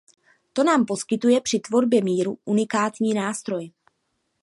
[0.53, 3.71] To nám poskytuje při tvorbě míru unikátní nástroj.